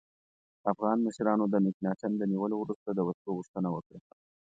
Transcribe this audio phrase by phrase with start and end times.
[0.71, 3.97] افغان مشرانو د مکناتن د نیولو وروسته د وسلو غوښتنه وکړه.